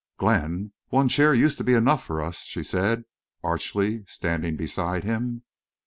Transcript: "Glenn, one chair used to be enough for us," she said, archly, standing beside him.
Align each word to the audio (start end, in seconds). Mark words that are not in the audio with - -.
"Glenn, 0.17 0.71
one 0.89 1.07
chair 1.09 1.31
used 1.31 1.59
to 1.59 1.63
be 1.63 1.75
enough 1.75 2.03
for 2.03 2.23
us," 2.23 2.39
she 2.45 2.63
said, 2.63 3.03
archly, 3.43 4.03
standing 4.07 4.55
beside 4.57 5.03
him. 5.03 5.43